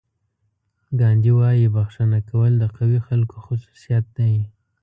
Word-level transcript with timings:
ګاندي 0.99 1.31
وایي 1.39 1.67
بښنه 1.75 2.19
کول 2.29 2.51
د 2.57 2.63
قوي 2.75 2.99
خلکو 3.07 3.35
خصوصیت 3.45 4.05
دی. 4.17 4.33